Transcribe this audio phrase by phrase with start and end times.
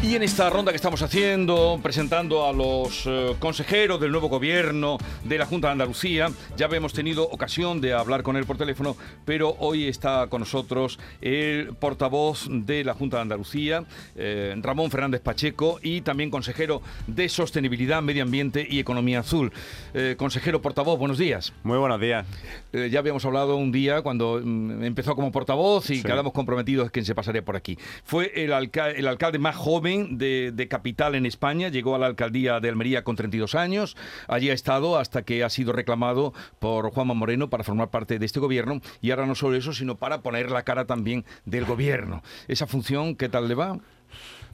[0.00, 4.96] Y en esta ronda que estamos haciendo, presentando a los eh, consejeros del nuevo gobierno
[5.24, 8.96] de la Junta de Andalucía, ya hemos tenido ocasión de hablar con él por teléfono,
[9.24, 15.20] pero hoy está con nosotros el portavoz de la Junta de Andalucía, eh, Ramón Fernández
[15.20, 19.52] Pacheco, y también consejero de Sostenibilidad, Medio Ambiente y Economía Azul.
[19.94, 21.52] Eh, consejero portavoz, buenos días.
[21.64, 22.24] Muy buenos días.
[22.72, 27.16] ya habíamos hablado un día cuando mm, empezó como portavoz y quedamos comprometidos que se
[27.16, 27.76] pasaría por aquí.
[28.04, 32.68] Fue el, el alcalde más joven de, capital en España, llegó a la alcaldía de
[32.68, 37.48] Almería con 32 años, allí ha estado hasta que ha sido reclamado por Juanma Moreno
[37.48, 40.62] para formar parte de este gobierno y ahora no solo eso, sino para poner la
[40.62, 42.22] cara también del gobierno.
[42.48, 43.78] Esa función, ¿qué tal le va?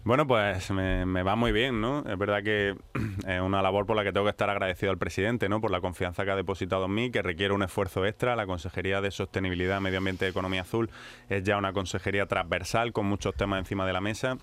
[0.04, 2.04] Bueno, pues me, va muy bien, ¿no?
[2.06, 2.76] Es verdad que
[3.26, 5.62] es una labor por la que tengo que estar agradecido al presidente, ¿no?
[5.62, 8.36] Por la confianza que ha depositado en mí, que requiere un esfuerzo extra.
[8.36, 10.90] La Consejería de Sostenibilidad, Medio Ambiente y Economía Azul
[11.30, 14.36] es ya una consejería transversal con muchos temas encima de la mesa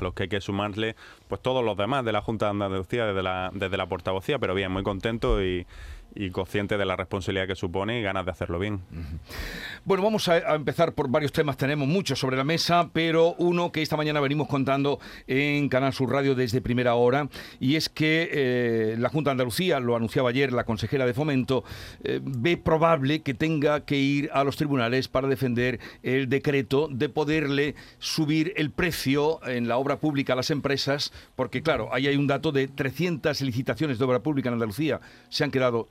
[0.00, 0.96] a los que hay que sumarle
[1.28, 4.54] pues todos los demás de la Junta de Andalucía desde la, desde la portavocía, pero
[4.54, 5.66] bien, muy contento y,
[6.14, 8.80] y consciente de la responsabilidad que supone y ganas de hacerlo bien.
[9.84, 13.82] Bueno, vamos a, empezar por varios temas, tenemos muchos sobre la mesa, pero uno que
[13.82, 18.96] esta mañana venimos contando en Canal Sur Radio desde primera hora, y es que eh,
[18.98, 21.64] la Junta de Andalucía, lo anunciaba ayer la consejera de Fomento,
[22.04, 27.08] eh, ve probable que tenga que ir a los tribunales para defender el decreto de
[27.08, 32.16] poderle subir el precio en la obra pública a las empresas, porque claro, ahí hay
[32.16, 35.86] un dato de 300 licitaciones de obra pública en Andalucía, se han quedado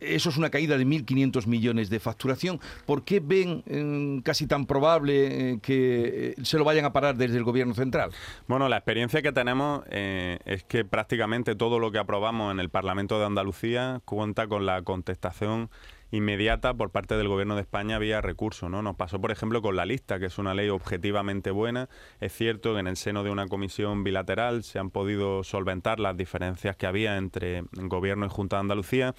[0.00, 2.58] Eso es una caída de 1.500 millones de facturación.
[2.86, 7.16] ¿Por qué ven eh, casi tan probable eh, que eh, se lo vayan a parar
[7.16, 8.10] desde el Gobierno central?
[8.48, 13.18] Bueno, la experiencia que tenemos es que prácticamente todo lo que aprobamos en el Parlamento
[13.18, 15.70] de Andalucía cuenta con la contestación
[16.10, 18.68] inmediata por parte del Gobierno de España vía recurso.
[18.68, 18.82] ¿no?
[18.82, 21.88] Nos pasó, por ejemplo, con la lista, que es una ley objetivamente buena.
[22.20, 26.16] Es cierto que en el seno de una comisión bilateral se han podido solventar las
[26.16, 29.14] diferencias que había entre Gobierno y Junta de Andalucía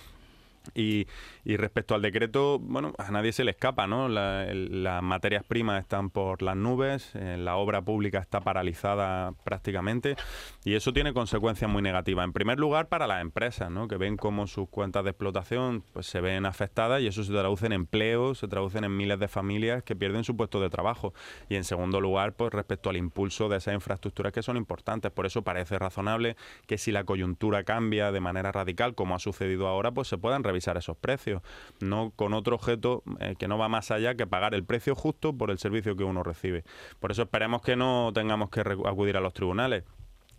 [0.75, 1.07] y,
[1.45, 4.07] respecto al decreto, bueno, a nadie se le escapa, ¿no?
[4.09, 10.15] las materias primas están por las nubes, eh, la obra pública está paralizada prácticamente
[10.63, 12.25] y eso tiene consecuencias muy negativas.
[12.25, 13.87] En primer lugar, para las empresas, ¿no?
[13.87, 17.65] Que ven cómo sus cuentas de explotación pues, se ven afectadas y eso se traduce
[17.65, 21.13] en empleo, se traduce en miles de familias que pierden su puesto de trabajo.
[21.49, 25.11] Y en segundo lugar, pues respecto al impulso de esas infraestructuras que son importantes.
[25.11, 26.35] Por eso parece razonable
[26.67, 30.43] que si la coyuntura cambia de manera radical, como ha sucedido ahora, pues se puedan
[30.51, 31.41] revisar esos precios,
[31.79, 35.33] no con otro objeto eh, que no va más allá que pagar el precio justo
[35.33, 36.63] por el servicio que uno recibe.
[36.99, 39.83] Por eso esperemos que no tengamos que acudir a los tribunales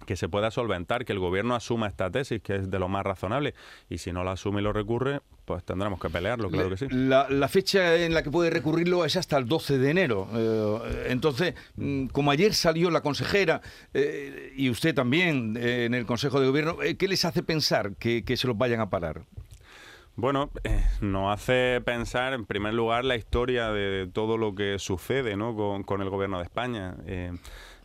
[0.05, 3.05] que se pueda solventar, que el gobierno asuma esta tesis, que es de lo más
[3.05, 3.55] razonable,
[3.89, 6.87] y si no la asume y lo recurre, pues tendremos que pelearlo, claro que sí.
[6.91, 10.28] La, fecha en la que puede recurrirlo es hasta el 12 de enero.
[10.34, 13.61] Eh, entonces, mm, como ayer salió la consejera
[13.93, 18.37] eh, y usted también en el Consejo de Gobierno, ¿qué les hace pensar que, que
[18.37, 19.25] se los vayan a parar?
[20.15, 25.37] Bueno, eh, nos hace pensar, en primer lugar, la historia de todo lo que sucede
[25.37, 25.56] ¿no?
[25.87, 26.97] con, el gobierno de España.
[27.06, 27.33] Eh,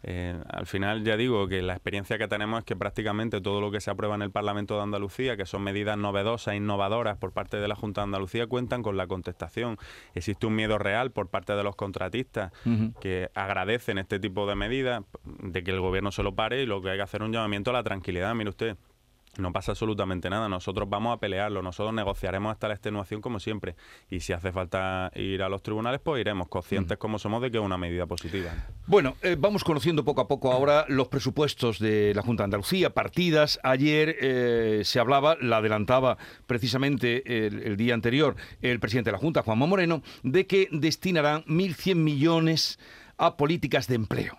[0.03, 3.71] eh, al final, ya digo que la experiencia que tenemos es que prácticamente todo lo
[3.71, 7.31] que se aprueba en el Parlamento de Andalucía, que son medidas novedosas, e innovadoras por
[7.31, 9.77] parte de la Junta de Andalucía, cuentan con la contestación.
[10.13, 12.51] Existe un miedo real por parte de los contratistas
[12.99, 16.81] que agradecen este tipo de medidas, de que el gobierno se lo pare y lo
[16.81, 18.35] que hay que hacer es un llamamiento a la tranquilidad.
[18.35, 18.77] Mire usted,
[19.37, 20.49] no pasa absolutamente nada.
[20.49, 23.75] Nosotros vamos a pelearlo, nosotros negociaremos hasta la extenuación como siempre.
[24.09, 27.57] Y si hace falta ir a los tribunales, pues iremos, conscientes como somos de que
[27.57, 28.51] es una medida positiva.
[28.85, 32.93] Bueno, eh, vamos conociendo poco a poco ahora los presupuestos de la Junta de Andalucía,
[32.93, 33.59] partidas.
[33.63, 39.19] Ayer eh, se hablaba, la adelantaba precisamente el, el, día anterior el presidente de la
[39.19, 42.79] Junta, Juanma Moreno, de que destinarán 1.100 millones
[43.17, 44.37] a políticas de empleo.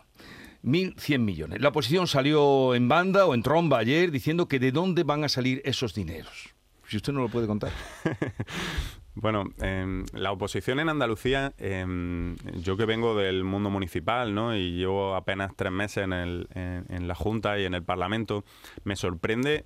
[0.65, 1.61] 1.100 millones.
[1.61, 5.29] La oposición salió en banda o en tromba ayer diciendo que de dónde van a
[5.29, 6.55] salir esos dineros.
[6.89, 7.73] Si usted no lo puede contar.
[9.21, 14.55] Bueno, em, la oposición en Andalucía, em, yo que vengo del mundo municipal, ¿no?
[14.55, 18.45] Y llevo apenas tres meses en, el, en, la Junta y en el Parlamento,
[18.85, 19.65] me sorprende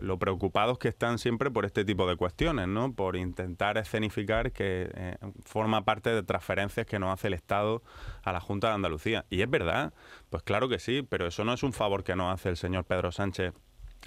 [0.00, 2.92] lo preocupados que están siempre por este tipo de cuestiones, ¿no?
[2.92, 7.84] Por intentar escenificar que eh, forma parte de transferencias que nos hace el Estado
[8.24, 9.26] a la Junta de Andalucía.
[9.30, 9.94] Y es verdad,
[10.28, 12.84] pues claro que sí, pero eso no es un favor que nos hace el señor
[12.84, 13.54] Pedro Sánchez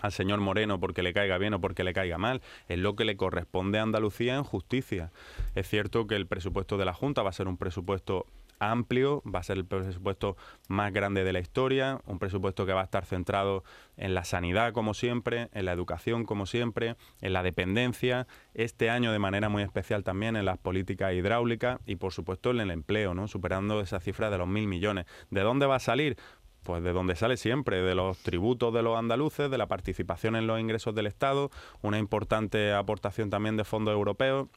[0.02, 3.06] al señor Moreno porque le caiga bien o porque le caiga mal, es lo que
[3.06, 5.12] le corresponde a Andalucía en justicia.
[5.56, 8.26] Es cierto que el presupuesto de la Junta va a ser un presupuesto
[8.60, 10.38] amplio, va a ser el presupuesto
[10.68, 13.64] más grande de la historia, un presupuesto que va a estar centrado
[13.98, 19.12] en la sanidad como siempre, en la educación como siempre, en la dependencia, este año
[19.12, 23.14] de manera muy especial también en las políticas hidráulicas y por supuesto en el empleo,
[23.14, 23.28] ¿no?
[23.28, 25.06] superando esa cifra de los mil millones.
[25.30, 26.18] ¿De dónde va a salir?
[26.64, 30.48] Pues de donde sale siempre, de los tributos de los andaluces, de la participación en
[30.48, 31.50] los ingresos del Estado,
[31.82, 34.48] una importante aportación también de fondos europeos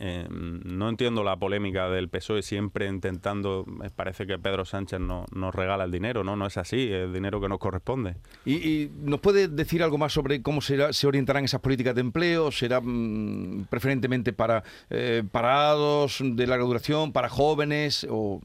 [0.00, 3.64] eh, no entiendo la polémica del PSOE siempre intentando,
[3.94, 6.36] parece que Pedro Sánchez no, nos regala el dinero, ¿no?
[6.36, 8.16] No es así, es dinero que nos corresponde.
[8.44, 12.50] ¿Y, nos puede decir algo más sobre cómo se orientarán esas políticas de empleo?
[12.50, 18.40] ¿Será mm, preferentemente para eh, parados de larga duración, para jóvenes o...?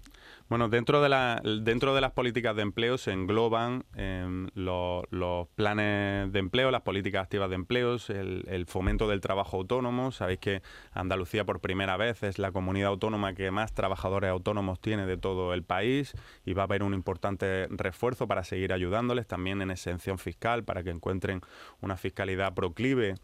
[0.50, 5.06] Bueno, dentro de, la, dentro de las políticas de empleo se engloban em, los,
[5.54, 10.12] planes de empleo, las políticas activas de empleo, el, fomento del trabajo autónomo.
[10.12, 15.06] Sabéis que Andalucía por primera vez es la comunidad autónoma que más trabajadores autónomos tiene
[15.06, 16.14] de todo el país
[16.44, 20.82] y va a haber un importante refuerzo para seguir ayudándoles también en exención fiscal para
[20.82, 21.42] que encuentren
[21.80, 23.18] una fiscalidad proclive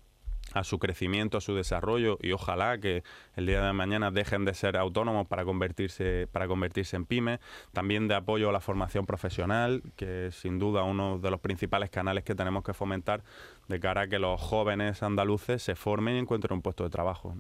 [0.56, 3.04] a su crecimiento, a su desarrollo y ojalá que
[3.36, 7.40] el día de mañana dejen de ser autónomos para convertirse, para convertirse en pymes.
[7.74, 11.90] También de apoyo a la formación profesional, que es sin duda uno de los principales
[11.90, 13.22] canales que tenemos que fomentar
[13.68, 17.36] de cara a que los jóvenes andaluces se formen y encuentren un puesto de trabajo.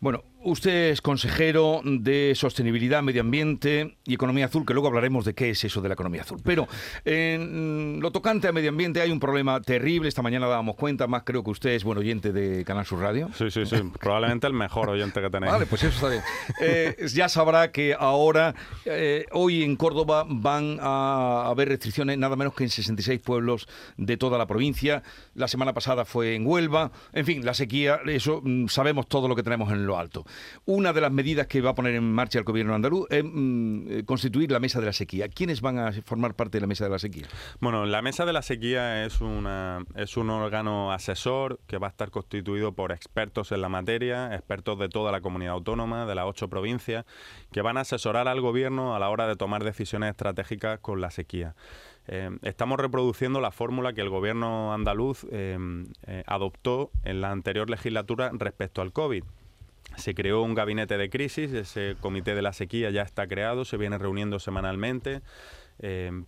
[0.00, 5.34] Bueno, usted es consejero de Sostenibilidad, Medio Ambiente y Economía Azul, que luego hablaremos de
[5.34, 6.40] qué es eso de la economía azul.
[6.42, 6.68] Pero
[7.04, 11.24] en lo tocante a medio ambiente hay un problema terrible, esta mañana dábamos cuenta, más
[11.24, 13.28] creo que usted es buen oyente de Canal Sur Radio.
[13.34, 15.52] Sí, sí, sí, probablemente el mejor oyente que tenéis.
[15.52, 16.22] Vale, pues eso está bien.
[16.60, 18.54] Eh, ya sabrá que ahora,
[18.84, 24.16] eh, hoy en Córdoba van a haber restricciones nada menos que en 66 pueblos de
[24.16, 25.02] toda la provincia
[25.36, 29.36] la semana pasada fue en Huelva, en fin, la sequía, eso mm, sabemos todo lo
[29.36, 30.24] que tenemos en lo alto.
[30.64, 33.86] Una de las medidas que va a poner en marcha el gobierno andaluz es mm,
[33.88, 35.28] eh, constituir la mesa de la sequía.
[35.28, 37.26] ¿Quiénes van a formar parte de la mesa de la sequía?
[37.60, 41.90] Bueno, la mesa de la sequía es, una, es un órgano asesor que va a
[41.90, 46.24] estar constituido por expertos en la materia, expertos de toda la comunidad autónoma, de las
[46.26, 47.04] ocho provincias,
[47.52, 51.10] que van a asesorar al gobierno a la hora de tomar decisiones estratégicas con la
[51.10, 51.54] sequía.
[52.08, 55.58] Eh, estamos reproduciendo la fórmula que el gobierno andaluz eh,
[56.06, 59.24] eh, adoptó en la anterior legislatura respecto al COVID.
[59.96, 63.76] Se creó un gabinete de crisis, ese comité de la sequía ya está creado, se
[63.76, 65.22] viene reuniendo semanalmente.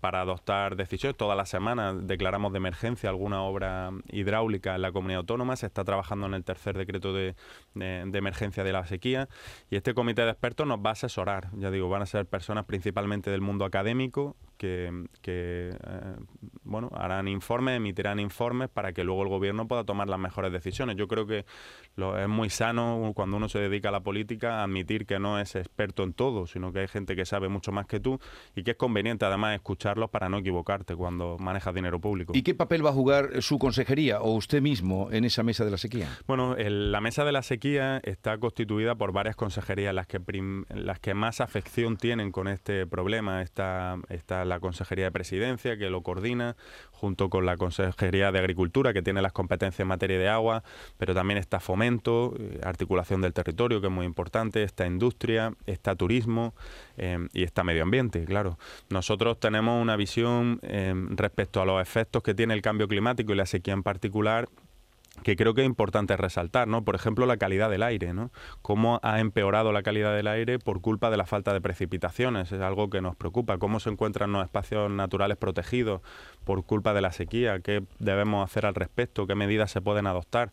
[0.00, 1.16] Para adoptar decisiones.
[1.16, 5.56] Toda la semana declaramos de emergencia alguna obra hidráulica en la comunidad autónoma.
[5.56, 7.34] Se está trabajando en el tercer decreto de,
[7.74, 9.28] de, emergencia de la sequía.
[9.70, 11.48] Y este comité de expertos nos va a asesorar.
[11.54, 16.16] Ya digo, van a ser personas principalmente del mundo académico, que, eh,
[16.68, 20.96] bueno, harán informes, emitirán informes para que luego el gobierno pueda tomar las mejores decisiones.
[20.96, 21.44] Yo creo que
[21.96, 25.56] lo, es muy sano cuando uno se dedica a la política admitir que no es
[25.56, 28.20] experto en todo, sino que hay gente que sabe mucho más que tú
[28.54, 32.32] y que es conveniente además escucharlos para no equivocarte cuando manejas dinero público.
[32.34, 35.70] ¿Y qué papel va a jugar su consejería o usted mismo en esa mesa de
[35.70, 36.08] la sequía?
[36.26, 40.20] Bueno, la mesa de la sequía está constituida por varias consejerías, las que,
[40.68, 43.42] las que más afección tienen con este problema.
[43.42, 46.56] Está, está la Consejería de Presidencia, que lo coordina,
[46.92, 50.64] junto con la Consejería de Agricultura, que tiene las competencias en materia de agua,
[50.96, 55.94] pero también está fomento, eh, articulación del territorio, que es muy importante, está industria, está
[55.94, 56.54] turismo
[56.96, 58.58] eh, y está medio ambiente, claro.
[58.90, 63.36] Nosotros tenemos una visión eh, respecto a los efectos que tiene el cambio climático y
[63.36, 64.48] la sequía en particular
[65.22, 66.84] que creo que es importante resaltar, ¿no?
[66.84, 68.30] Por ejemplo, la calidad del aire, ¿no?
[68.62, 72.60] Cómo ha empeorado la calidad del aire por culpa de la falta de precipitaciones, es
[72.60, 73.58] algo que nos preocupa.
[73.58, 76.02] Cómo se encuentran los espacios naturales protegidos
[76.44, 80.52] por culpa de la sequía, qué debemos hacer al respecto, qué medidas se pueden adoptar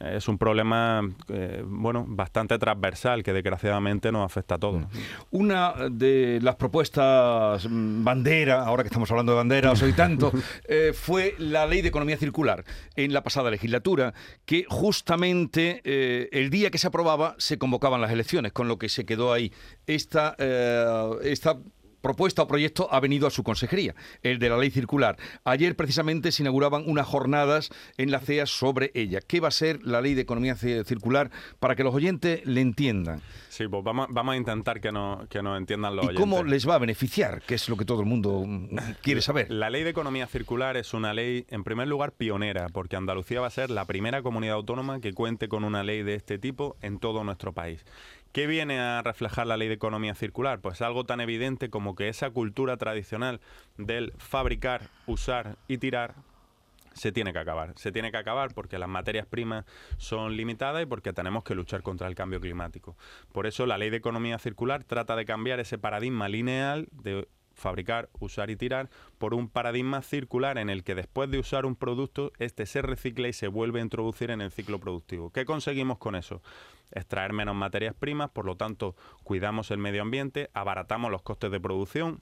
[0.00, 4.84] es un problema eh, bueno bastante transversal que desgraciadamente nos afecta a todos.
[5.30, 10.32] Una de las propuestas mm, bandera, ahora que estamos hablando de banderas hoy tanto,
[10.68, 12.64] eh, fue la ley de economía circular
[12.96, 18.10] en la pasada legislatura, que justamente eh, el día que se aprobaba se convocaban las
[18.10, 19.52] elecciones, con lo que se quedó ahí
[19.86, 20.36] esta,
[21.22, 21.58] esta
[22.02, 25.16] propuesta o proyecto ha venido a su consejería, el de la ley circular.
[25.44, 29.20] Ayer precisamente se inauguraban unas jornadas en la CEA sobre ella.
[29.20, 33.22] ¿Qué va a ser la ley de economía circular para que los oyentes le entiendan?
[33.48, 36.76] Sí, pues vamos, a intentar que, no, que nos entiendan los ¿Y cómo les va
[36.76, 37.42] a beneficiar?
[37.42, 38.44] Que es lo que todo el mundo
[39.02, 39.50] quiere saber.
[39.50, 43.46] La ley de economía circular es una ley, en primer lugar, pionera, porque Andalucía va
[43.46, 46.98] a ser la primera comunidad autónoma que cuente con una ley de este tipo en
[46.98, 47.84] todo nuestro país.
[48.32, 50.60] ¿Qué viene a reflejar la ley de economía circular?
[50.60, 53.40] Pues algo tan evidente como que esa cultura tradicional
[53.76, 56.14] del fabricar, usar y tirar
[56.94, 57.74] se tiene que acabar.
[57.76, 59.66] Se tiene que acabar porque las materias primas
[59.98, 62.96] son limitadas y porque tenemos que luchar contra el cambio climático.
[63.32, 67.28] Por eso la ley de economía circular trata de cambiar ese paradigma lineal de
[67.62, 71.76] fabricar, usar y tirar por un paradigma circular en el que después de usar un
[71.76, 75.30] producto, este se recicla y se vuelve a introducir en el ciclo productivo.
[75.30, 76.42] ¿Qué conseguimos con eso?
[76.90, 81.60] Extraer menos materias primas, por lo tanto, cuidamos el medio ambiente, abaratamos los costes de
[81.60, 82.20] producción,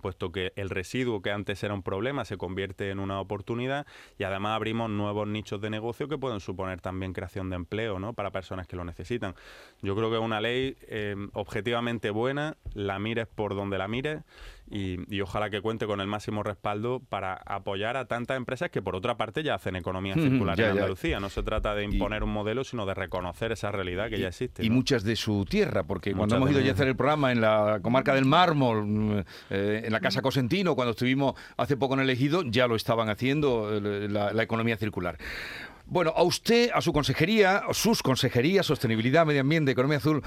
[0.00, 3.86] puesto que el residuo que antes era un problema se convierte en una oportunidad
[4.18, 8.14] y además abrimos nuevos nichos de negocio que pueden suponer también creación de empleo ¿no?
[8.14, 9.34] para personas que lo necesitan.
[9.82, 14.22] Yo creo que es una ley eh, objetivamente buena, la mires por donde la mires
[14.70, 18.94] y, ojalá que cuente con el máximo respaldo para apoyar a tantas empresas que por
[18.94, 21.18] otra parte ya hacen economía circular en Andalucía.
[21.18, 24.64] No se trata de imponer un modelo, sino de reconocer esa realidad que ya existe.
[24.64, 27.40] Y muchas de su tierra, porque cuando hemos ido ya a hacer el programa en
[27.40, 29.18] la comarca del Mármol, mm,
[29.50, 33.08] eh, en la Casa Cosentino, cuando estuvimos hace poco en el Ejido, ya lo estaban
[33.08, 35.18] haciendo eh, la, economía circular.
[35.86, 40.22] Bueno, a usted, a su consejería, sus consejerías, Sostenibilidad, Medio Ambiente, Economía Azul,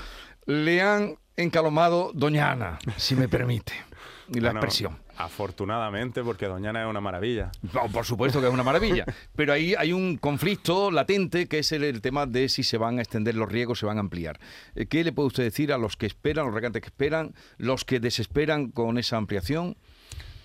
[0.45, 3.73] le han encalomado Doña Ana, si me permite
[4.29, 4.99] y la expresión.
[5.17, 7.51] Afortunadamente, porque Doñana es una maravilla.
[7.91, 9.05] por supuesto que es una maravilla.
[9.35, 13.01] Pero ahí hay un conflicto latente que es el, tema de si se van a
[13.01, 14.39] extender los riegos, se van a ampliar.
[14.75, 17.85] Eh, ¿Qué le puede usted decir a los que esperan, los regantes que esperan, los
[17.85, 19.75] que desesperan con esa ampliación?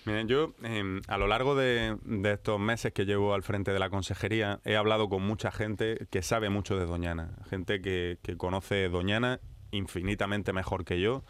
[0.05, 3.89] Miren, yo em, a lo largo de, estos meses que llevo al frente de la
[3.89, 8.89] consejería he hablado con mucha gente que sabe mucho de Doñana, gente que, que conoce
[8.89, 9.39] Doñana
[9.71, 11.23] infinitamente mejor que yo.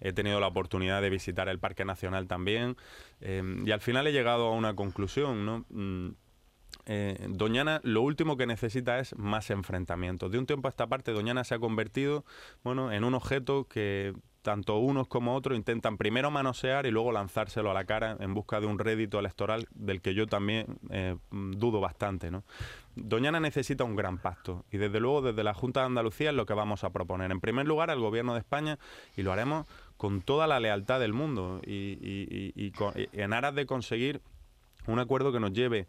[0.00, 2.76] He tenido la oportunidad de visitar el Parque Nacional también
[3.20, 5.64] em, y al final he llegado a una conclusión, ¿no?
[5.70, 6.10] Mm,
[6.86, 10.32] eh, Doñana lo último que necesita es más enfrentamientos.
[10.32, 12.24] De un tiempo a esta parte, Doñana se ha convertido
[12.64, 17.70] bueno, en un objeto que tanto unos como otros intentan primero manosear y luego lanzárselo
[17.70, 21.80] a la cara en busca de un rédito electoral del que yo también eh, dudo
[21.80, 22.30] bastante.
[22.30, 22.44] ¿no?
[22.96, 26.44] Doñana necesita un gran pacto y desde luego desde la Junta de Andalucía es lo
[26.44, 27.30] que vamos a proponer.
[27.30, 28.78] En primer lugar al Gobierno de España
[29.16, 31.72] y lo haremos con toda la lealtad del mundo y,
[32.02, 32.72] y
[33.12, 34.20] en aras de conseguir
[34.86, 35.86] un acuerdo que nos lleve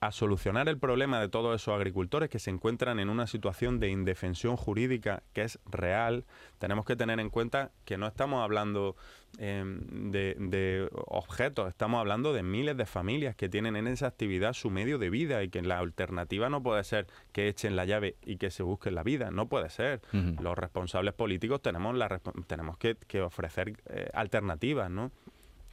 [0.00, 3.90] a solucionar el problema de todos esos agricultores que se encuentran en una situación de
[3.90, 6.24] indefensión jurídica que es real,
[6.58, 8.96] tenemos que tener en cuenta que no estamos hablando
[9.36, 14.70] em, de, objetos, estamos hablando de miles de familias que tienen en esa actividad su
[14.70, 18.38] medio de vida y que la alternativa no puede ser que echen la llave y
[18.38, 20.00] que se busquen la vida, no puede ser.
[20.40, 25.12] Los responsables políticos tenemos, la, tenemos que, que ofrecer eh, alternativas, ¿no?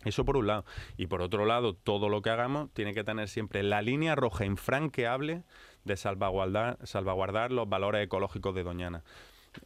[0.05, 0.65] Eso por un lado.
[0.95, 4.45] Y por otro lado, todo lo que hagamos tiene que tener siempre la línea roja
[4.45, 5.43] infranqueable
[5.83, 9.03] de salvaguardar, salvaguardar los valores ecológicos de Doñana.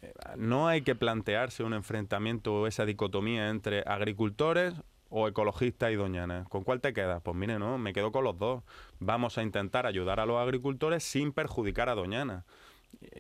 [0.02, 4.74] Eh, no hay que plantearse un enfrentamiento o esa dicotomía entre agricultores
[5.10, 6.46] o ecologistas y doñana.
[6.50, 7.22] ¿Con cuál te quedas?
[7.22, 8.64] Pues mire, no, me quedo con los dos.
[9.00, 12.46] Vamos a intentar ayudar a los agricultores sin perjudicar a doñana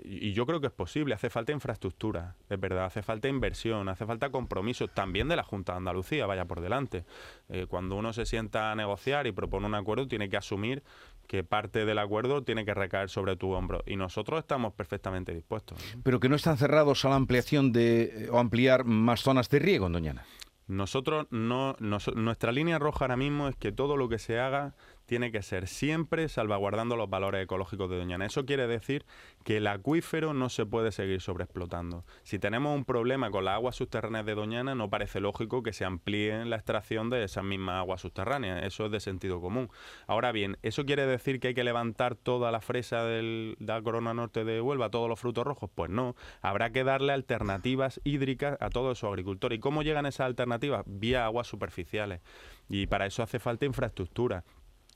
[0.04, 4.06] y yo creo que es posible, hace falta infraestructura, es verdad, hace falta inversión, hace
[4.06, 7.06] falta compromiso también de la Junta de Andalucía, vaya por delante.
[7.50, 10.84] Eh, cuando uno se sienta a negociar y propone un acuerdo, tiene que asumir
[11.28, 15.80] que parte del acuerdo tiene que recaer sobre tu hombro y nosotros estamos perfectamente dispuestos.
[16.04, 19.90] Pero que no están cerrados a la ampliación de o ampliar más zonas de riego
[19.90, 20.26] Doñana.
[20.68, 24.74] Nosotros no, nuestra línea roja ahora mismo es que todo lo que se haga
[25.06, 28.26] tiene que ser siempre salvaguardando los valores ecológicos de Doñana.
[28.26, 29.06] Eso quiere decir
[29.44, 32.06] que el acuífero no se puede seguir sobreexplotando.
[32.24, 35.86] Si tenemos un problema con las aguas subterráneas de Doñana, no parece lógico que se
[35.86, 38.64] amplíe la extracción de esas mismas aguas subterráneas.
[38.64, 39.70] Eso es de sentido común.
[40.08, 43.82] Ahora bien, ¿eso quiere decir que hay que levantar toda la fresa del, de la
[43.82, 45.70] corona norte de Huelva, todos los frutos rojos?
[45.74, 46.16] Pues no.
[46.42, 49.58] Habrá que darle alternativas hídricas a todos esos agricultores.
[49.58, 50.84] ¿Y cómo llegan esas alternativas?
[50.86, 52.22] Vía aguas superficiales.
[52.70, 54.44] Y para eso hace falta infraestructura.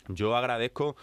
[0.08, 0.96] Yo agradezco,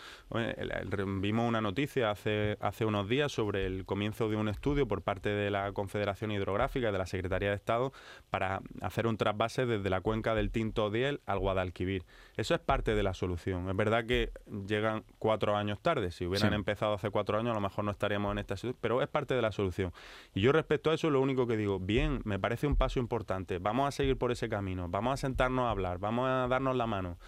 [1.21, 5.29] vimos una noticia hace, hace unos días sobre el comienzo de un estudio por parte
[5.29, 7.93] de la Confederación Hidrográfica de la Secretaría de Estado
[8.31, 12.05] para hacer un trasvase desde la cuenca del Tinto Diel al Guadalquivir.
[12.37, 13.69] Eso es parte de la solución.
[13.69, 14.31] Es verdad que
[14.67, 16.11] llegan cuatro años tarde.
[16.13, 19.03] Si hubieran empezado hace cuatro años, a lo mejor no estaríamos en esta situación, pero
[19.03, 19.93] es parte de la solución.
[20.35, 23.59] Y yo respecto a eso, lo único que digo, bien, me parece un paso importante.
[23.59, 26.87] Vamos a seguir por ese camino, vamos a sentarnos a hablar, vamos a darnos la
[26.87, 27.19] mano.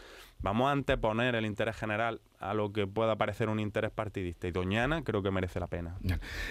[0.41, 4.47] Vamos a anteponer el interés general a lo que pueda parecer un interés partidista.
[4.47, 5.97] Y Doñana creo que merece la pena.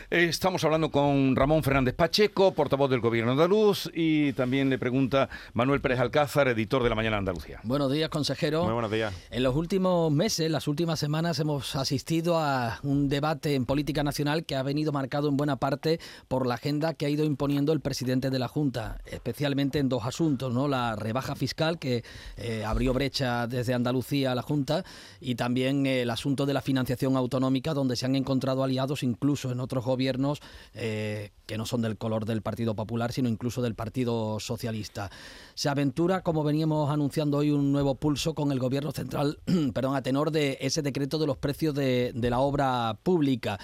[0.09, 5.81] Estamos hablando con Ramón Fernández Pacheco, portavoz del Gobierno andaluz, y también le pregunta Manuel
[5.81, 7.59] Pérez Alcázar, editor de La Mañana Andalucía.
[7.63, 8.63] Buenos días, consejero.
[8.63, 9.13] Muy buenos días.
[9.29, 14.45] En los últimos meses, las últimas semanas, hemos asistido a un debate en política nacional
[14.45, 17.81] que ha venido marcado en buena parte por la agenda que ha ido imponiendo el
[17.81, 20.67] presidente de la Junta, especialmente en dos asuntos, ¿no?
[20.67, 22.03] La rebaja fiscal que
[22.38, 24.83] eh, abrió brecha desde Andalucía a la Junta
[25.21, 29.59] y también el asunto de la financiación autonómica, donde se han encontrado aliados incluso en
[29.59, 30.39] otros gobiernos
[30.73, 35.09] eh, que no son del color del Partido Popular, sino incluso del Partido Socialista.
[35.55, 39.39] Se aventura, como veníamos anunciando hoy, un nuevo pulso con el Gobierno central,
[39.73, 43.59] perdón, a tenor de ese decreto de los precios de, de la obra pública.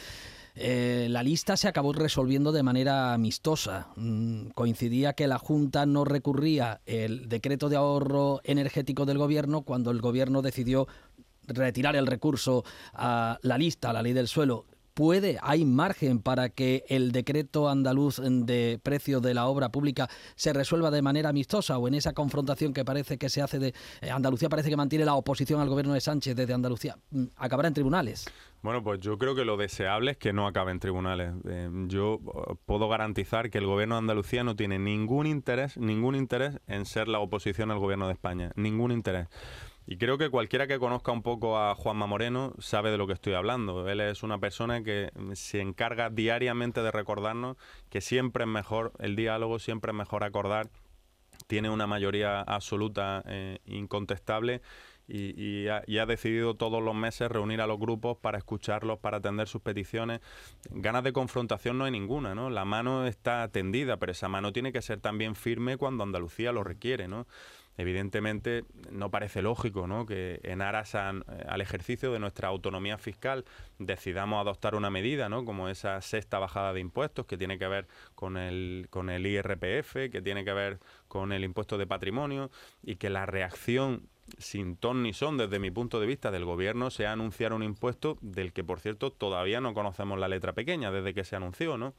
[0.62, 3.88] Eh, la lista se acabó resolviendo de manera amistosa.
[3.96, 9.90] Mm, coincidía que la Junta no recurría el decreto de ahorro energético del Gobierno cuando
[9.90, 10.88] el Gobierno decidió
[11.50, 12.64] retirar el recurso
[12.94, 14.66] a la lista, a la ley del suelo,
[15.00, 20.52] puede, hay margen para que el decreto andaluz de precio de la obra pública se
[20.52, 24.12] resuelva de manera amistosa o en esa confrontación que parece que se hace de eh,
[24.12, 27.76] Andalucía parece que mantiene la oposición al gobierno de Sánchez desde Andalucía, mm, acabará en
[27.76, 28.26] tribunales.
[28.62, 31.34] Bueno, pues yo creo que lo deseable es que no acabe en tribunales.
[31.48, 36.16] Eh, yo eh, puedo garantizar que el gobierno de Andalucía no tiene ningún interés, ningún
[36.18, 39.30] interés en ser la oposición al gobierno de España, ningún interés.
[39.92, 43.14] Y creo que cualquiera que conozca un poco a Juanma Moreno sabe de lo que
[43.14, 43.90] estoy hablando.
[43.90, 47.58] Él es una persona que se encarga diariamente de recordarnos
[47.90, 50.70] que siempre es mejor el diálogo, siempre es mejor acordar.
[51.48, 54.62] Tiene una mayoría absoluta eh, incontestable
[55.08, 59.18] y, ha, y, ha, decidido todos los meses reunir a los grupos para escucharlos, para
[59.18, 60.22] atender sus peticiones.
[60.70, 62.52] Ganas de confrontación no hay ninguna, ¿no?
[62.52, 66.64] La mano está tendida, pero esa mano tiene que ser también firme cuando Andalucía lo
[66.64, 67.26] requiere, ¿no?
[67.80, 70.06] Evidentemente no parece lógico ¿no?
[70.06, 73.46] que en aras al ejercicio de nuestra autonomía fiscal
[73.78, 75.46] decidamos adoptar una medida ¿no?
[75.46, 80.12] como esa sexta bajada de impuestos que tiene que ver con el, con el IRPF,
[80.12, 82.52] que tiene que ver con el impuesto de patrimonio
[82.84, 86.92] y que la reacción sin ton ni son desde mi punto de vista del gobierno
[86.92, 91.14] sea anunciar un impuesto del que por cierto todavía no conocemos la letra pequeña desde
[91.14, 91.94] que se anunció, ¿no?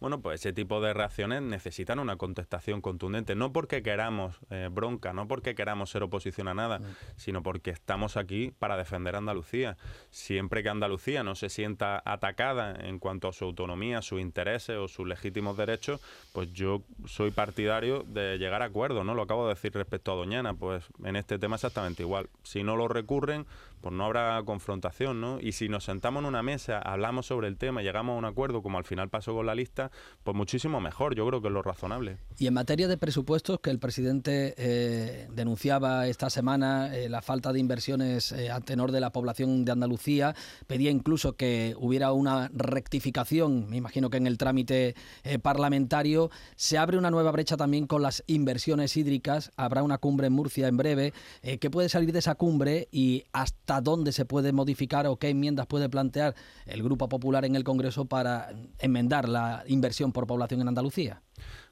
[0.00, 5.12] Bueno, pues ese tipo de reacciones necesitan una contestación contundente, no porque queramos eh, bronca,
[5.12, 6.80] no porque queramos ser oposición a nada,
[7.16, 9.76] sino porque estamos aquí para defender a Andalucía.
[10.10, 14.88] Siempre que Andalucía no se sienta atacada en cuanto a su autonomía, sus intereses o
[14.88, 16.00] sus legítimos derechos,
[16.32, 19.14] pues yo soy partidario de llegar a acuerdos, ¿no?
[19.14, 22.28] Lo acabo de decir respecto a Doñana, pues en este tema exactamente igual.
[22.42, 23.46] Si no lo recurren,
[23.80, 25.40] pues no habrá confrontación, ¿no?
[25.40, 28.62] Y si nos sentamos en una mesa, hablamos sobre el tema, llegamos a un acuerdo,
[28.62, 29.90] como al final pasó con la lista,
[30.22, 32.18] pues muchísimo mejor, yo creo que es lo razonable.
[32.38, 37.52] Y en materia de presupuestos, que el presidente eh, denunciaba esta semana eh, la falta
[37.52, 40.34] de inversiones eh, a tenor de la población de Andalucía,
[40.66, 44.94] pedía incluso que hubiera una rectificación, me imagino que en el trámite
[45.42, 50.32] parlamentario, se abre una nueva brecha también con las inversiones hídricas, habrá una cumbre en
[50.32, 51.12] Murcia en breve,
[51.42, 55.66] ¿qué puede salir de esa cumbre y hasta dónde se puede modificar o qué enmiendas
[55.66, 56.34] puede plantear
[56.66, 61.22] el Grupo Popular en el Congreso para enmendar la inversión por población en Andalucía.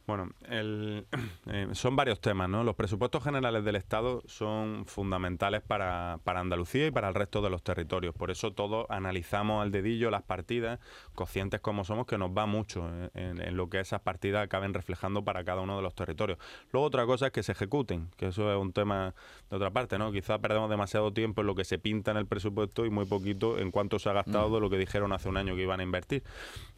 [0.09, 2.65] Bueno, eh, son varios temas, ¿no?
[2.65, 7.51] Los presupuestos generales del Estado son fundamentales para, para, Andalucía y para el resto de
[7.51, 8.15] los territorios.
[8.15, 10.81] Por eso todos analizamos al dedillo las partidas,
[11.15, 15.25] conscientes como somos que nos va mucho en, en, lo que esas partidas acaben reflejando
[15.25, 16.39] para cada uno de los territorios.
[16.73, 19.15] Luego otra cosa es que se ejecuten, que eso es un tema
[19.51, 20.11] de otra parte, ¿no?
[20.11, 23.59] Quizás perdemos demasiado tiempo en lo que se pinta en el presupuesto y muy poquito
[23.59, 24.55] en cuánto se ha gastado mm.
[24.55, 26.23] de lo que dijeron hace un año que iban a invertir.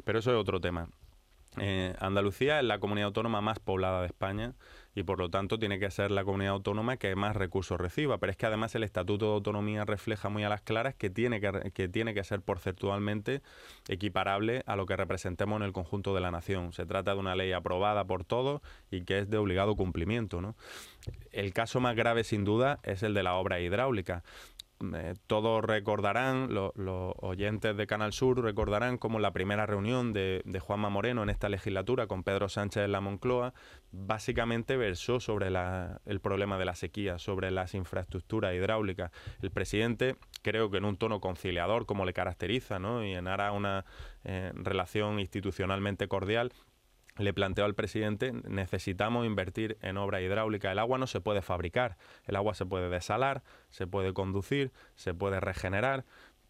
[0.02, 0.88] Pero eso es otro tema.
[1.58, 4.54] Eh, Andalucía es la comunidad autónoma más poblada de España
[4.94, 8.18] y por lo tanto tiene que ser la comunidad autónoma que más recursos reciba.
[8.18, 11.40] Pero es que además el Estatuto de Autonomía refleja muy a las claras que tiene
[11.40, 13.42] que, que tiene que ser porcentualmente
[13.88, 16.72] equiparable a lo que representemos en el conjunto de la nación.
[16.72, 18.60] Se trata de una ley aprobada por todos
[18.90, 20.40] y que es de obligado cumplimiento.
[20.40, 20.54] ¿no?
[21.32, 24.22] El caso más grave sin duda es el de la obra hidráulica.
[24.94, 26.72] Eh, todos recordarán, los
[27.18, 31.50] oyentes de Canal Sur recordarán como la primera reunión de, de, Juanma Moreno en esta
[31.50, 33.52] legislatura con Pedro Sánchez en la Moncloa
[33.92, 39.10] básicamente versó sobre el problema de la sequía, sobre las infraestructuras hidráulicas.
[39.42, 43.04] El presidente, creo que en un tono conciliador como le caracteriza, ¿no?
[43.04, 43.84] y en ara una
[44.24, 46.52] eh, relación institucionalmente cordial,
[47.16, 50.72] le planteó al presidente, necesitamos invertir en obra hidráulica.
[50.72, 51.96] El agua no se puede fabricar,
[52.26, 56.04] el agua se puede desalar, se puede conducir, se puede regenerar,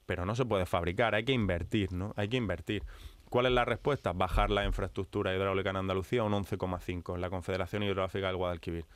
[0.06, 2.12] pero no se puede fabricar, hay que invertir, ¿no?
[2.16, 2.84] Hay que invertir.
[3.28, 4.12] ¿Cuál es la respuesta?
[4.12, 8.86] Bajar la infraestructura hidráulica en Andalucía a un 11,5 en la Confederación Hidrográfica del Guadalquivir.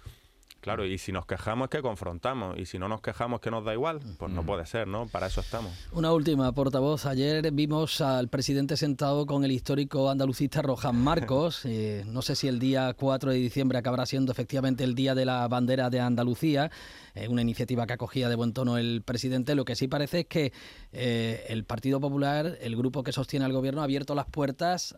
[0.65, 3.67] Claro, y si nos quejamos es que confrontamos, y si no nos quejamos que nos
[3.67, 5.07] da igual, pues no puede ser, ¿no?
[5.07, 5.71] Para eso estamos.
[5.93, 7.05] Una última, portavoz.
[7.05, 11.67] Ayer vimos al presidente sentado con el histórico andalucista Rojan Marcos.
[11.75, 15.25] Eh, no sé si el día 4 de diciembre acabará siendo efectivamente el día de
[15.25, 16.71] la bandera de Andalucía,
[17.15, 19.57] eh, una iniciativa que acogía de buen tono el presidente.
[19.57, 20.53] Lo que sí parece es que
[20.93, 24.95] eh, el Partido Popular, el grupo que sostiene al gobierno, ha abierto las puertas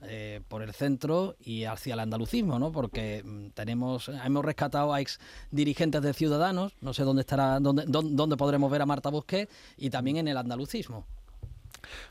[0.48, 2.72] por el centro y hacia el andalucismo, ¿no?
[2.72, 5.18] Porque mm, tenemos, hemos rescatado a ex
[5.56, 9.90] dirigentes de Ciudadanos, no sé dónde estará, dónde, dónde podremos ver a Marta Bosquet, y
[9.90, 11.04] también en el andalucismo.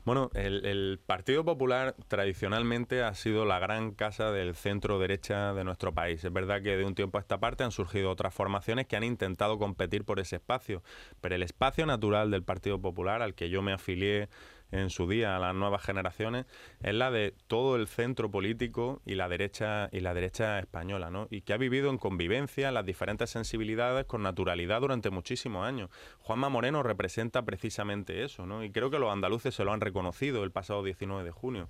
[0.03, 5.93] Bueno, el, Partido Popular tradicionalmente ha sido la gran casa del centro derecha de nuestro
[5.93, 6.23] país.
[6.23, 9.03] Es verdad que de un tiempo a esta parte han surgido otras formaciones que han
[9.03, 10.84] intentado competir por ese espacio,
[11.21, 14.29] pero el espacio natural del Partido Popular, al que yo me afilié
[14.79, 16.45] en su día a las nuevas generaciones
[16.81, 21.27] es la de todo el centro político y la derecha y la derecha española, ¿no?
[21.29, 25.89] Y que ha vivido en convivencia las diferentes sensibilidades con naturalidad durante muchísimos años.
[26.19, 28.63] Juanma Moreno representa precisamente eso, ¿no?
[28.63, 31.69] Y creo que los andaluces se lo han reconocido el pasado 19 de junio.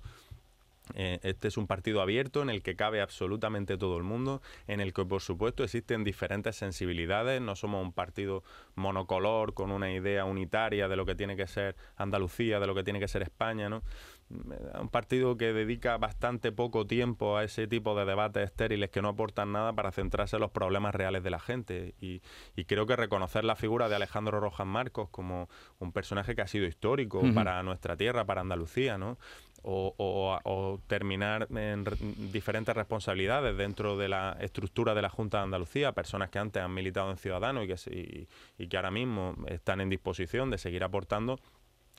[0.94, 4.80] Eh, este es un partido abierto en el que cabe absolutamente todo el mundo, en
[4.80, 8.44] el que por supuesto existen diferentes sensibilidades, no somos un partido
[8.74, 12.84] monocolor con una idea unitaria de lo que tiene que ser Andalucía, de lo que
[12.84, 13.82] tiene que ser España, ¿no?
[14.28, 19.10] Un partido que dedica bastante poco tiempo a ese tipo de debates estériles que no
[19.10, 21.94] aportan nada para centrarse en los problemas reales de la gente.
[22.00, 22.20] Y,
[22.64, 26.66] creo que reconocer la figura de Alejandro Rojas Marcos como un personaje que ha sido
[26.66, 29.16] histórico para nuestra tierra, para Andalucía, ¿no?
[29.62, 31.84] O, terminar en
[32.32, 36.72] diferentes responsabilidades dentro de la estructura de la Junta de Andalucía, personas que antes han
[36.72, 41.38] militado en Ciudadanos y que, y que ahora mismo están en disposición de seguir aportando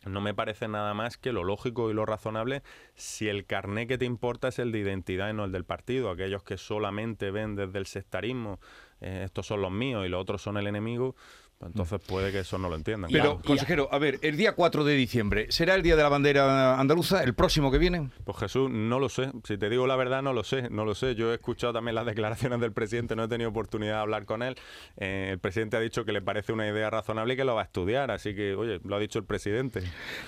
[0.06, 2.62] no me parece nada más que lo lógico y lo razonable
[2.96, 6.10] si el carné que te importa es el de identidad y no el del partido.
[6.10, 8.60] Aquellos que solamente ven desde el sectarismo,
[9.02, 11.16] eh, estos son los míos y los otros son el enemigo,
[11.60, 13.10] entonces puede que eso no lo entiendan.
[13.12, 16.80] Pero, consejero, a ver, el día 4 de diciembre, ¿será el día de la bandera
[16.80, 18.10] andaluza, el próximo que viene?
[18.24, 19.32] Pues Jesús, no lo sé.
[19.44, 20.70] Si te digo la verdad, no lo sé.
[20.70, 21.16] No lo sé.
[21.16, 24.44] Yo he escuchado también las declaraciones del presidente, no he tenido oportunidad de hablar con
[24.44, 24.56] él.
[24.98, 27.62] Eh, el presidente ha dicho que le parece una idea razonable y que lo va
[27.62, 28.12] a estudiar.
[28.12, 29.82] Así que, oye, lo ha dicho el presidente.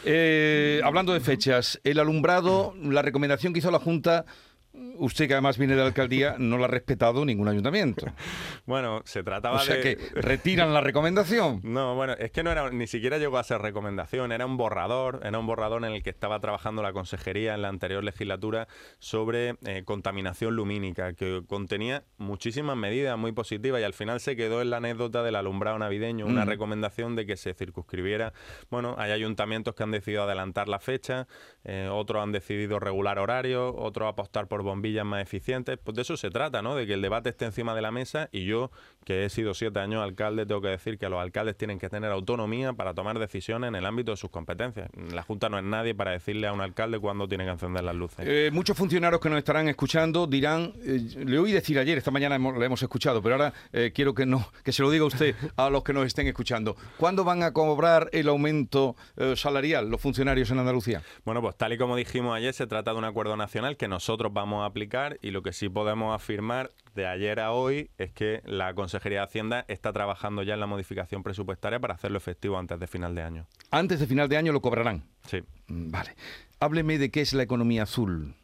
[0.06, 4.26] Eh, hablando de fechas, el alumbrado, la recomendación que hizo la Junta
[4.72, 8.06] Usted, que además viene de la alcaldía, no lo ha respetado ningún ayuntamiento.
[8.68, 9.64] bueno, se trataba de.
[9.64, 11.62] O sea que retiran la recomendación.
[11.64, 15.22] No, bueno, es que no era, ni siquiera llegó a ser recomendación, era un borrador,
[15.24, 18.68] era un borrador en el que estaba trabajando la consejería en la anterior legislatura
[19.00, 24.62] sobre eh, contaminación lumínica, que contenía muchísimas medidas muy positivas y al final se quedó
[24.62, 26.48] en la anécdota del alumbrado navideño, una mm.
[26.48, 28.34] recomendación de que se circunscribiera.
[28.70, 31.28] Bueno, hay ayuntamientos que han decidido adelantar la fecha,
[31.64, 35.78] eh, otros han decidido regular horarios, otros apostar por bombillas más eficientes.
[35.84, 36.76] Pues de eso se trata, ¿no?
[36.76, 38.72] De que el debate esté encima de la mesa y yo,
[39.06, 42.12] que he sido siete años alcalde, tengo que decir que los alcaldes tienen que tener
[42.12, 44.90] autonomía para tomar decisiones en el ámbito de sus competencias.
[45.14, 47.96] La Junta no es nadie para decirle a un alcalde cuándo tiene que encender las
[47.96, 48.26] luces.
[48.28, 52.36] Eh, muchos funcionarios que nos estarán escuchando dirán, eh, le oí decir ayer, esta mañana
[52.36, 55.36] hemos, lo hemos escuchado, pero ahora eh, quiero que no que se lo diga usted
[55.56, 56.76] a los que nos estén escuchando.
[56.98, 58.96] ¿Cuándo van a cobrar el aumento
[59.36, 61.02] salarial los funcionarios en Andalucía?
[61.26, 64.32] Bueno, pues tal y como dijimos ayer, se trata de un acuerdo nacional que nosotros
[64.34, 68.42] vamos a aplicar y lo que sí podemos afirmar de ayer a hoy es que
[68.46, 72.80] la Consejería de Hacienda está trabajando ya en la modificación presupuestaria para hacerlo efectivo antes
[72.80, 73.48] de final de año.
[73.72, 75.04] Antes de final de año lo cobrarán.
[75.28, 75.44] Sí.
[75.68, 76.16] Mm, vale.
[76.60, 78.36] Hábleme de qué es la economía azul.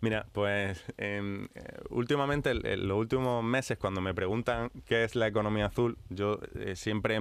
[0.00, 1.48] Mira, pues eh,
[1.90, 6.76] últimamente, en los últimos meses, cuando me preguntan qué es la economía azul, yo eh,
[6.76, 7.18] siempre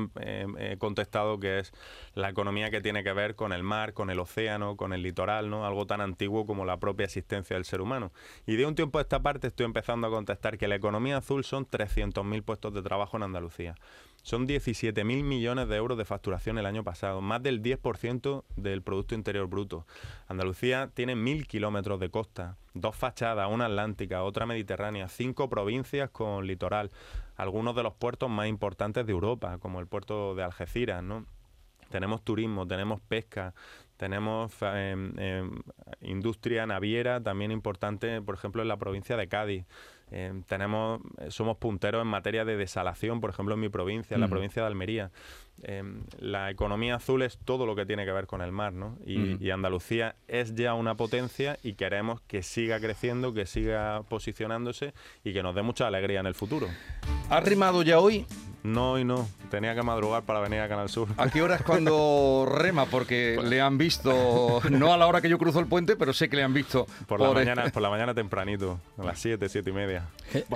[0.58, 1.74] he contestado que es
[2.14, 5.50] la economía que tiene que ver con el mar, con el océano, con el litoral,
[5.50, 5.66] ¿no?
[5.66, 8.12] Algo tan antiguo como la propia existencia del ser humano.
[8.46, 11.44] Y de un tiempo a esta parte estoy empezando a contestar que la economía azul
[11.44, 13.76] son 300.000 puestos de trabajo en Andalucía.
[14.26, 19.14] Son 17.000 millones de euros de facturación el año pasado, más del 10% del Producto
[19.14, 19.86] Interior Bruto.
[20.28, 26.48] Andalucía tiene mil kilómetros de costa, dos fachadas, una atlántica, otra mediterránea, cinco provincias con
[26.48, 26.90] litoral,
[27.36, 31.28] algunos de los puertos más importantes de Europa, como el puerto de Algeciras, ¿no?
[31.92, 33.54] Tenemos turismo, tenemos pesca,
[33.98, 35.62] tenemos em, em,
[36.02, 39.66] industria naviera también importante, por ejemplo, en la provincia de Cádiz.
[40.12, 44.22] Em, tenemos, eh, somos punteros en materia de desalación, por ejemplo, en mi provincia, en
[44.22, 45.12] la provincia de Almería.
[46.20, 48.98] la economía azul es todo lo que tiene que ver con el mar, ¿no?
[49.06, 54.94] Y, y, Andalucía es ya una potencia y queremos que siga creciendo, que siga posicionándose
[55.24, 56.68] y que nos dé mucha alegría en el futuro.
[57.30, 58.26] ¿Ha rimado ya hoy?
[58.66, 59.28] No y no.
[59.52, 61.08] Tenía que madrugar para venir a Canal Sur.
[61.18, 62.88] ¿A qué hora es cuando rema?
[62.88, 66.30] Porque le han visto, no a la hora que yo cruzo el puente, pero sé
[66.30, 66.88] que le han visto.
[67.08, 70.08] Por, la, mañana, por la mañana tempranito, a las 7, 7 y media.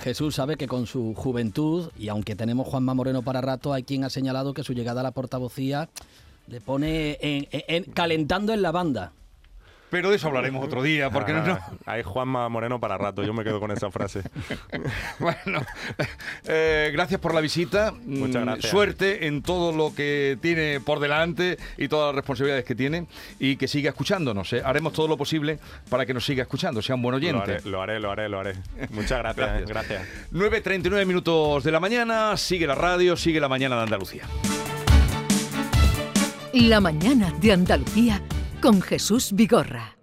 [0.02, 4.04] Jesús sabe que con su juventud, y aunque tenemos Juanma Moreno para rato, hay quien
[4.04, 5.90] ha señalado que su llegada a la portavocía
[6.48, 9.12] le pone en, calentando en la banda.
[9.90, 13.24] Pero de eso hablaremos otro día, porque no, no- Ah, Hay Juanma Moreno para rato,
[13.24, 14.22] yo me quedo con esa frase.
[15.20, 15.62] Bueno,
[16.46, 17.92] eh, gracias por la visita.
[18.06, 18.72] Muchas Mm, gracias.
[18.72, 23.08] Suerte en todo lo que tiene por delante y todas las responsabilidades que tiene
[23.40, 24.54] y que siga escuchándonos.
[24.54, 24.62] ¿eh?
[24.64, 27.42] Haremos todo lo posible para que nos siga escuchando, sea un buen Lo oyente.
[27.56, 28.54] haré, lo haré, lo haré, lo haré.
[28.92, 30.04] Muchas gracias, gracias.
[30.32, 34.24] 9.39 minutos de la mañana, sigue la radio, sigue la mañana de Andalucía.
[36.54, 38.22] La mañana de Andalucía
[38.62, 39.99] con Jesús Vigorra.